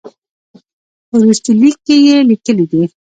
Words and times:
په 1.07 1.15
وروستي 1.21 1.51
لیک 1.61 1.77
کې 1.85 1.95
یې 2.07 2.17
لیکلي 2.29 2.65
دي. 2.71 2.81